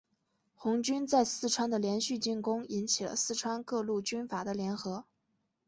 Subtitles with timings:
[0.55, 5.05] 红军在四川的连续进攻引起了四川各路军阀的联合。